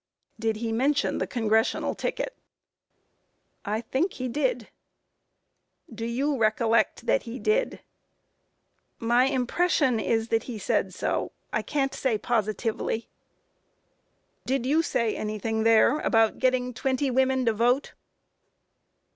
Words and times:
Q. 0.41 0.47
Did 0.47 0.55
he 0.61 0.71
mention 0.71 1.19
the 1.19 1.27
Congressional 1.27 1.93
ticket? 1.93 2.35
A. 3.65 3.69
I 3.69 3.81
think 3.81 4.13
he 4.13 4.27
did. 4.27 4.61
Q. 4.61 4.67
Do 5.93 6.05
you 6.07 6.37
recollect 6.39 7.05
that 7.05 7.21
he 7.29 7.37
did? 7.37 7.75
A. 8.99 9.03
My 9.03 9.25
impression 9.25 9.99
is 9.99 10.29
that 10.29 10.45
he 10.45 10.57
said 10.57 10.91
so; 10.91 11.33
I 11.53 11.61
can't 11.61 11.93
say 11.93 12.17
positively. 12.17 13.01
Q. 13.01 13.09
Did 14.47 14.65
you 14.65 14.81
say 14.81 15.15
anything 15.15 15.61
there, 15.61 15.99
about 15.99 16.39
getting 16.39 16.73
twenty 16.73 17.11
women 17.11 17.45
to 17.45 17.53
vote? 17.53 17.93